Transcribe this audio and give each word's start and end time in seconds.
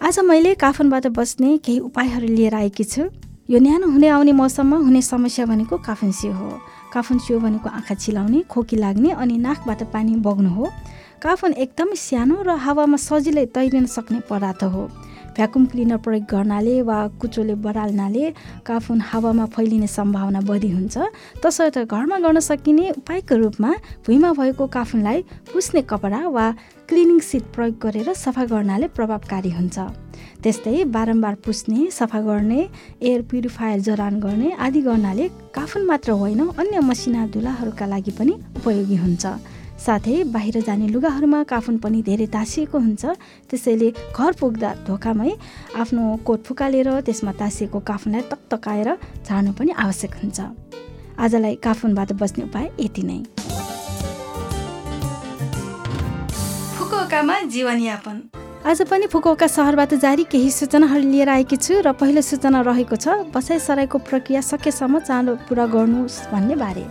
आज 0.00 0.18
मैले 0.18 0.54
काफनबाट 0.54 1.06
बस्ने 1.12 1.56
केही 1.58 1.78
उपायहरू 1.78 2.26
लिएर 2.26 2.54
आएकी 2.54 2.84
छु। 2.84 3.02
यो 3.52 3.58
न्यानो 3.60 3.86
हुने 3.86 4.08
आउने 4.08 4.32
मौसममा 4.32 4.76
हुने 4.76 5.02
समस्या 5.02 5.44
भनेको 5.46 5.76
काफुन्सियो 5.76 6.32
हो। 6.32 6.48
काफुन्सियो 6.92 7.38
भनेको 7.38 7.68
आँखा 7.68 7.94
चिलाउने 7.94 8.40
खोकी 8.48 8.76
लाग्ने 8.76 9.10
अनि 9.12 9.36
नाकबाट 9.36 9.82
पानी 9.92 10.16
बग्नु 10.24 10.50
हो। 10.50 10.72
काफन 11.20 11.52
एकदमै 11.52 11.96
सानो 12.00 12.36
र 12.42 12.56
हावामा 12.56 12.96
सजिलै 12.96 13.44
तैरिन 13.52 13.86
सक्ने 13.86 14.20
पदार्थ 14.24 14.64
हो। 14.72 14.88
भ्याकुम 15.36 15.64
क्लिनर 15.66 15.96
प्रयोग 16.04 16.24
गर्नाले 16.30 16.74
वा 16.82 16.98
कुचोले 17.20 17.54
बढाल्नाले 17.64 18.24
काफुन 18.66 19.00
हावामा 19.00 19.46
फैलिने 19.54 19.86
सम्भावना 19.88 20.40
बढी 20.48 20.70
हुन्छ। 20.70 20.98
तसर्थ 21.42 21.78
घरमा 21.86 22.18
गर्न 22.18 22.40
सकिने 22.40 22.90
उपायको 22.98 23.36
रूपमा 23.36 23.70
भुइँमा 24.06 24.30
भएको 24.32 24.66
काफुनलाई 24.66 25.22
पुस्ने 25.52 25.82
कपडा 25.90 26.20
वा 26.28 26.46
क्लिनिङ 26.88 27.18
सिट 27.20 27.44
प्रयोग 27.54 27.74
गरेर 27.82 28.12
सफा 28.14 28.44
गर्नाले 28.52 28.86
प्रभावकारी 28.90 29.50
हुन्छ। 29.50 29.78
त्यस्तै 30.42 30.84
बारम्बार 30.90 31.34
पुस्ने 31.44 31.90
सफा 31.92 32.20
गर्ने 32.20 32.60
एयर 33.00 33.22
प्युरिफायर 33.30 33.80
जडान 33.86 34.20
गर्ने 34.20 34.50
आदि 34.58 34.80
गर्नाले 34.82 35.28
काफुन 35.54 35.86
मात्र 35.86 36.10
होइन 36.20 36.40
अन्य 36.50 36.80
मसिना 36.80 37.26
धुलाहरूका 37.32 37.86
लागि 37.86 38.12
पनि 38.18 38.34
उपयोगी 38.58 38.96
हुन्छ। 38.96 39.24
साथै 39.80 40.16
बाहिर 40.28 40.60
जाने 40.60 40.86
लुगाहरूमा 40.92 41.40
काफुन 41.48 41.76
पनि 41.80 42.02
धेरै 42.04 42.26
तासिएको 42.36 42.78
हुन्छ। 42.78 43.04
त्यसैले 43.48 43.88
घर 44.12 44.32
पुग्दा 44.40 44.70
धोकामै 44.86 45.30
आफ्नो 45.80 46.02
कोट 46.26 46.40
फुकालेर 46.46 46.88
त्यसमा 47.00 47.32
तासिएको 47.40 47.78
काफुनलाई 47.80 48.22
तकतकाएर 48.32 48.88
झार्नु 49.24 49.52
पनि 49.56 49.72
आवश्यक 49.84 50.12
हुन्छ। 50.20 50.38
आजलाई 51.16 51.54
काफुनबाट 51.64 52.12
बस्ने 52.20 52.44
उपाय 52.44 52.66
यति 52.80 53.02
नै। 53.08 53.18
फुकुओकामा 56.76 57.36
जीवनयापन। 57.48 58.16
आज 58.60 58.80
पनि 58.84 59.06
फुकुओका 59.08 59.46
सहरबाट 59.48 59.94
जारी 59.96 60.24
केही 60.28 60.50
सूचनाहरू 60.52 61.08
लिएर 61.08 61.28
आएकी 61.28 61.56
छु 61.56 61.80
र 61.80 61.92
पहिलो 61.96 62.20
सूचना 62.20 62.60
रहेको 62.60 62.96
छ 62.96 63.32
बसाइ 63.32 63.58
सराईको 63.58 63.98
प्रक्रिया 64.04 64.40
सकेसम्म 64.44 64.98
चाँडो 65.08 65.32
पुरा 65.48 65.66
गर्नुहोस् 65.66 66.28
भन्ने 66.32 66.56
बारे। 66.60 66.84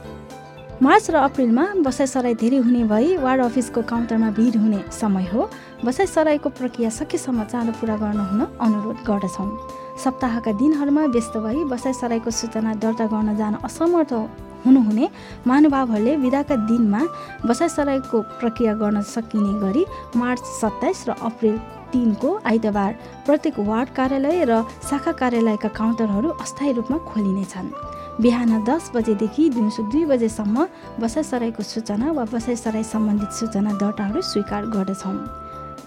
मार्च 0.81 1.09
र 1.11 1.15
अप्रिलमा 1.19 1.63
बसाइसराई 1.83 2.33
धेरै 2.39 2.57
हुने 2.63 2.83
भई 2.87 3.15
वार्ड 3.19 3.41
अफिसको 3.43 3.81
काउन्टरमा 3.83 4.29
भिड 4.31 4.55
हुने 4.55 4.79
समय 4.95 5.25
हो। 5.27 5.49
बसाइसराईको 5.85 6.49
प्रक्रिया 6.55 6.89
सकेसम्म 6.89 7.43
चाँडो 7.43 7.71
पुरा 7.79 7.95
गर्न 7.99 8.19
हुन 8.29 8.41
अनुरोध 8.63 8.97
गर्दछौँ। 9.03 9.47
सप्ताहका 9.99 10.51
दिनहरूमा 10.55 11.03
व्यस्त 11.11 11.35
भई 11.37 11.63
बसाइसराईको 11.67 12.31
सूचना 12.31 12.73
दर्ता 12.79 13.05
गर्न 13.11 13.35
जान 13.35 13.55
असमर्थ 13.59 14.13
हुनुहुने 14.65 15.09
महानुभावहरूले 15.47 16.15
विदाका 16.15 16.55
दिनमा 16.71 17.01
बसाइसराईको 17.43 18.21
प्रक्रिया 18.39 18.73
गर्न 18.79 19.01
सकिने 19.11 19.53
गरी 19.59 19.83
मार्च 20.15 20.43
सत्ताइस 20.61 21.03
र 21.09 21.19
अप्रिल 21.27 21.57
तिनको 21.91 22.29
आइतबार 22.47 22.91
प्रत्येक 23.27 23.59
वार्ड 23.67 23.89
कार्यालय 23.99 24.43
र 24.47 24.63
शाखा 24.89 25.11
कार्यालयका 25.11 25.69
काउन्टरहरू 25.75 26.29
अस्थायी 26.39 26.71
रूपमा 26.79 26.97
खोलिनेछन्। 27.11 27.67
बिहान 28.21 28.63
दस 28.63 28.91
बजेदेखि 28.95 29.49
दिउँसो 29.49 29.83
दुई 29.91 30.05
बजेसम्म 30.05 30.67
बसाइसराईको 30.99 31.63
सूचना 31.63 32.11
वा 32.11 32.23
बसाइसराई 32.33 32.83
सम्बन्धित 32.83 33.31
सूचना 33.31 33.71
दर्ताहरू 33.79 34.21
स्वीकार 34.21 34.65
गर्दछौँ। 34.75 35.15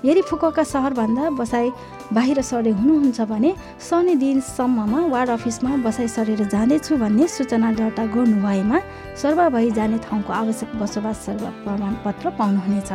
यदि 0.04 0.22
फुकुका 0.28 0.62
सहरभन्दा 0.64 1.30
बसाइ 1.38 1.70
बाहिर 2.12 2.40
सरे 2.42 2.70
हुनुहुन्छ 2.72 3.20
भने 3.30 3.52
शनि 3.88 4.14
दिनसम्ममा 4.16 5.00
वार्ड 5.12 5.30
अफिसमा 5.30 5.76
बसाइ 5.84 6.08
सरेर 6.08 6.42
जाँदैछु 6.48 6.96
भन्ने 6.96 7.28
सूचना 7.28 7.72
दर्ता 7.72 8.06
गर्नुभएमा 8.16 8.78
सर्वा 9.22 9.48
भई 9.54 9.70
जाने 9.70 9.98
ठाउँको 10.00 10.32
आवश्यक 10.32 10.74
बसोबास 10.80 11.24
सर्व 11.26 11.44
प्रमाणपत्र 11.64 12.30
पाउनुहुनेछ। 12.40 12.90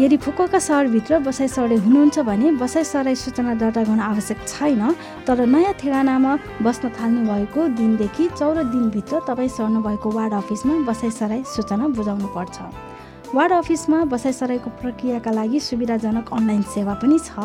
यदि 0.00 0.16
फुकुका 0.16 0.58
सहरभित्र 0.58 1.18
बसाइ 1.20 1.48
सरे 1.48 1.76
हुनुहुन्छ 1.76 2.18
भने 2.24 2.50
बसाइ 2.56 2.84
सराई 2.84 3.14
सूचना 3.14 3.54
दर्ता 3.60 3.82
गर्न 3.84 4.00
आवश्यक 4.02 4.38
छैन 4.48 4.82
तर 5.26 5.44
नयाँ 5.46 5.72
ठेगानामा 5.80 6.32
बस्न 6.64 6.88
थाल्नु 6.96 7.20
भएको 7.28 7.66
दिनदेखि 7.76 8.28
चौध 8.32 8.58
दिनभित्र 8.72 9.20
तपाईँ 9.28 9.48
सर्नु 9.50 9.82
भएको 9.82 10.10
वार्ड 10.10 10.34
अफिसमा 10.34 10.78
बसाइ 10.88 11.10
सराई 11.12 11.42
सूचना 11.46 11.88
बुझाउनु 11.92 12.28
पर्छ 12.32 12.91
वार्ड 13.34 13.52
अफिसमा 13.52 13.98
बसाइसराईको 14.12 14.70
प्रक्रियाका 14.80 15.30
लागि 15.32 15.60
सुविधाजनक 15.60 16.32
अनलाइन 16.32 16.62
सेवा 16.68 16.94
पनि 17.00 17.18
छ। 17.18 17.40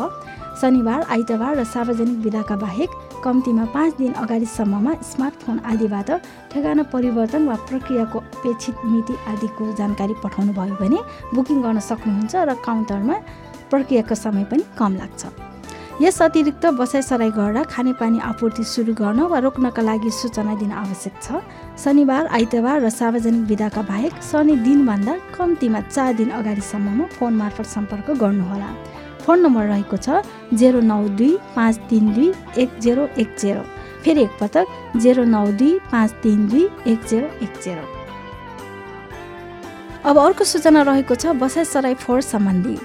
शनिबार 0.60 1.02
आइतबार 1.08 1.56
र 1.56 1.64
सार्वजनिक 1.64 2.18
विधाका 2.24 2.56
बाहेक 2.60 2.90
कम्तीमा 3.24 3.64
पाँच 3.72 3.96
दिन 3.96 4.12
अगाडिसम्ममा 4.20 4.92
स्मार्टफोन 5.10 5.58
आदिबाट 5.64 6.10
ठेगाना 6.52 6.82
परिवर्तन 6.92 7.48
वा 7.48 7.56
प्रक्रियाको 7.72 8.18
अपेक्षित 8.20 8.84
मिति 8.84 9.16
आदिको 9.32 9.72
जानकारी 9.80 10.14
पठाउनु 10.24 10.52
भयो 10.60 10.76
भने 10.76 10.98
बुकिङ 11.34 11.62
गर्न 11.64 11.80
सक्नुहुन्छ 11.80 12.34
र 12.36 12.54
काउन्टरमा 12.68 13.16
प्रक्रियाको 13.72 14.14
समय 14.14 14.44
पनि 14.52 14.64
कम 14.76 14.92
लाग्छ। 15.00 15.47
यस 16.00 16.20
अतिरिक्त 16.22 16.64
बसाइसराई 16.78 17.30
गर्दा 17.34 17.62
खानेपानी 17.66 18.18
आपूर्ति 18.22 18.64
सुरु 18.64 18.92
गर्न 18.94 19.20
वा 19.30 19.38
रोक्नका 19.42 19.82
लागि 19.82 20.10
सूचना 20.14 20.54
दिन 20.54 20.70
आवश्यक 20.72 21.14
छ। 21.22 21.42
शनिबार 21.74 22.26
आइतबार 22.38 22.80
र 22.80 22.88
सार्वजनिक 22.88 23.42
विधाका 23.50 23.82
बाहेक 23.82 24.22
शनि 24.22 24.54
दिनभन्दा 24.62 25.14
कम्तीमा 25.34 25.80
चार 25.90 26.12
दिन 26.14 26.30
अगाडिसम्ममा 26.38 27.04
फोन 27.18 27.32
मार्फत 27.34 27.66
सम्पर्क 27.66 28.10
गर्नुहोला। 28.14 28.70
फोन 29.26 29.38
नम्बर 29.42 29.64
रहेको 29.66 29.96
छ 29.98 30.22
जेरो 30.54 30.80
नौ 30.86 31.02
दुई 31.18 31.32
पाँच 31.56 31.74
तिन 31.90 32.14
दुई 32.14 32.28
एक 32.62 32.78
जेरो 32.78 33.06
एक 33.18 33.34
जेरो। 33.36 33.62
फेरि 34.04 34.22
एकपटक 34.22 34.66
जेरो 35.02 35.24
नौ 35.26 35.46
दुई 35.58 35.72
पाँच 35.90 36.10
तिन 36.22 36.46
दुई 36.46 36.64
एक 36.86 37.00
जेरो 37.10 37.28
एक 37.42 37.58
जेरो। 37.64 37.84
अब 40.06 40.18
अर्को 40.18 40.44
सूचना 40.46 40.82
रहेको 40.86 41.14
छ 41.14 41.34
बसाइसराई 41.42 41.94
फोहोर 42.06 42.22
सम्बन्धी। 42.22 42.76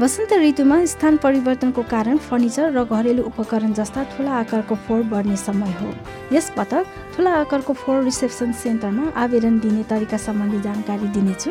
वसन्त 0.00 0.32
ऋतुमा 0.32 0.76
स्थान 0.86 1.16
परिवर्तनको 1.22 1.82
कारण 1.90 2.16
फर्निचर 2.22 2.70
र 2.70 2.82
घरेलु 2.86 3.22
उपकरण 3.30 3.72
जस्ता 3.74 4.02
ठुला 4.14 4.30
आकारको 4.30 4.74
फोहोर 4.86 5.02
बढ्ने 5.10 5.36
समय 5.36 5.72
हो। 5.74 5.88
यस 6.32 6.50
पटक 6.56 6.84
ठुला 7.16 7.30
आकारको 7.34 7.72
फोहोर 7.74 8.04
रिसेप्सन 8.04 8.52
सेन्टरमा 8.62 9.10
आवेदन 9.18 9.58
दिने 9.58 9.82
तरिका 9.90 10.16
सम्बन्धी 10.16 10.60
जानकारी 10.62 11.08
दिनेछु। 11.16 11.50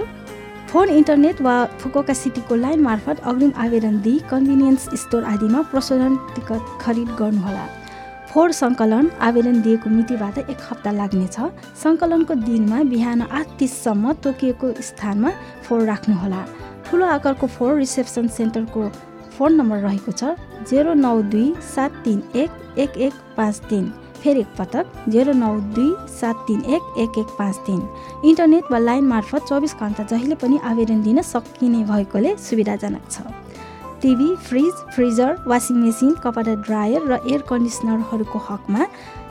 फोन 0.72 0.90
इन्टरनेट 0.90 1.42
वा 1.44 1.56
फुकोका 1.76 2.14
सिटीको 2.14 2.56
लाइन 2.56 2.80
मार्फत 2.88 3.20
अग्रिम 3.28 3.52
आवेदन 3.66 4.00
दिई 4.08 4.20
कन्भिनियन्स 4.32 4.88
स्टोर 5.04 5.24
आदिमा 5.34 5.62
प्रशोधन 5.68 6.16
टिकट 6.36 6.62
खरिद 6.82 7.10
गर्नुहोला। 7.20 7.66
फोहोर 8.32 8.52
सङ्कलन 8.54 9.12
आवेदन 9.28 9.62
दिएको 9.68 9.90
मितिबाट 9.90 10.38
एक 10.40 10.60
हप्ता 10.70 10.92
लाग्नेछ। 10.92 11.38
सङ्कलनको 11.84 12.34
दिनमा 12.48 12.80
बिहान 12.96 13.22
आठ 13.28 13.60
तिससम्म 13.60 14.14
तोकिएको 14.24 14.72
स्थानमा 14.90 15.32
फोहोर 15.68 15.86
राख्नुहोला। 15.92 16.42
ठुलो 16.88 17.06
आकारको 17.06 17.48
फोहोर 17.48 17.78
रिसेप्सन 17.78 18.28
सेन्टरको 18.34 18.90
फोन 19.38 19.56
नम्बर 19.56 19.78
रहेको 19.80 20.12
छ 20.12 20.36
जेरो 20.70 20.94
नौ 20.96 21.16
दुई 21.32 21.54
सात 21.70 22.04
तिन 22.04 22.22
एक 22.36 22.78
एक 22.80 22.98
एक 23.08 23.14
पाँच 23.38 23.60
तिन। 23.70 23.90
फेरि 24.24 24.40
एकपटक 24.40 25.10
जेरो 25.10 25.34
नौ 25.34 25.50
दुई 25.76 25.90
सात 26.12 26.46
तिन 26.48 26.62
एक 26.76 26.98
एक 27.00 27.18
एक 27.20 27.36
पाँच 27.40 27.56
तिन। 27.66 27.82
इन्टरनेट 28.26 28.72
वा 28.72 28.78
लाइन 28.80 29.06
मार्फत 29.08 29.46
चौबिस 29.50 29.76
घन्टा 29.76 30.04
जहिले 30.06 30.36
पनि 30.44 30.60
आवेदन 30.72 31.02
दिन 31.04 31.22
सकिने 31.24 31.84
भएकोले 31.92 32.36
सुविधाजनक 32.48 33.12
छ। 33.12 33.28
TV 34.02 34.36
fridge 34.48 34.74
freezer 34.96 35.38
washing 35.48 35.78
machine 35.78 36.14
कपडा 36.24 36.56
ड्रायर 36.66 37.08
र 37.12 37.20
एयर 37.28 37.42
कन्डिसनरहरूको 37.50 38.40
हकमा 38.50 38.86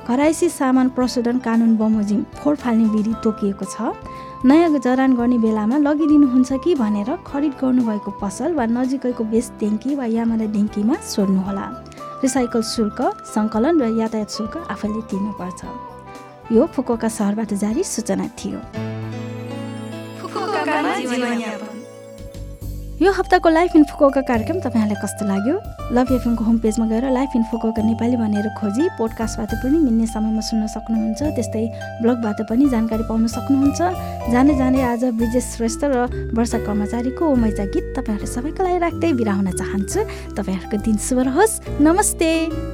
घराइसी 0.09 0.49
सामान 0.51 0.89
प्रशोधन 0.97 1.39
कानुन 1.45 1.77
बमोजिम 1.77 2.23
फोहोर 2.35 2.57
फाल्ने 2.57 2.89
विधि 2.91 3.15
तोकिएको 3.25 3.65
छ। 3.65 3.95
नयाँ 4.45 4.79
जडान 4.85 5.17
गर्ने 5.17 5.39
बेलामा 5.39 5.77
लगिदिनुहुन्छ 5.81 6.53
कि 6.65 6.75
भनेर 6.77 7.11
खरिद 7.27 7.53
गर्नुभएको 7.61 8.11
पसल 8.21 8.53
वा 8.55 8.65
नजिकैको 8.69 9.25
बेस 9.33 9.47
ढेङ्की 9.61 9.95
वा 9.97 10.05
यामाला 10.07 10.47
ढेङ्कीमा 10.53 10.95
सोध्नुहोला। 11.13 11.67
रिसाइकल 12.23 12.63
शुल्क 12.63 13.01
सङ्कलन 13.35 13.81
र 13.81 13.85
यातायात 13.97 14.31
शुल्क 14.37 14.55
आफैले 14.69 15.01
तिर्नुपर्छ। 15.11 15.61
यो 16.53 16.63
फुकोका 16.75 17.09
सहरबाट 17.09 17.51
जारी 17.63 17.83
सूचना 17.85 18.27
थियो। 18.39 18.61
यो 22.97 23.11
हप्ताको 23.13 23.49
लाइफ 23.49 23.75
इन 23.77 23.83
फुकोका 23.85 24.21
कार्यक्रम 24.25 24.61
तपाईँहरूलाई 24.65 24.97
कस्तो 25.05 25.27
लाग्यो? 25.29 25.57
लभ 25.93 26.13
एफएमको 26.13 26.45
होम 26.45 26.59
पेजमा 26.65 26.87
गएर 26.89 27.05
लाइफ 27.13 27.31
इन 27.37 27.43
फुकोका 27.53 27.83
नेपाली 27.85 28.17
भनेर 28.17 28.49
खोजी 28.57 28.89
पोडकास्टबाट 28.97 29.53
पनि 29.61 29.79
मिल्ने 29.85 30.07
समयमा 30.09 30.41
सुन्न 30.41 30.65
सक्नुहुन्छ। 30.65 31.21
त्यस्तै 31.37 31.65
ब्लगबाट 32.01 32.41
पनि 32.49 32.69
जानकारी 32.73 33.05
पाउन 33.05 33.27
सक्नुहुन्छ। 33.29 34.33
जाने 34.33 34.55
जाने 34.57 34.81
आज 34.83 35.05
ब्रिजेश 35.13 35.45
श्रेष्ठ 35.45 35.85
र 35.85 36.09
वर्षा 36.33 36.59
कर्मचारीको 36.65 37.21
ओमैजा 37.21 37.65
गीत 37.69 37.93
तपाईँहरू 38.01 38.27
सबैको 38.33 38.65
लागि 38.65 38.79
राख्दै 38.81 39.13
बिरा 39.13 39.33
हुन 39.45 39.53
चाहन्छु। 39.53 40.01
तपाईँहरूको 40.33 40.77
दिन 40.81 40.97
शुभ 40.97 41.21
रहोस्। 41.29 41.61
नमस्ते! 41.85 42.66